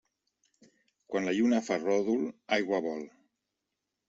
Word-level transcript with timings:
Quan 1.11 1.27
la 1.29 1.35
lluna 1.41 1.59
fa 1.67 1.77
ròdol, 1.83 2.25
aigua 2.59 2.81
vol. 2.89 3.05